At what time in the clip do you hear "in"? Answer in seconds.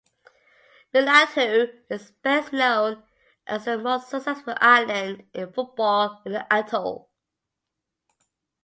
5.31-5.53, 6.25-6.31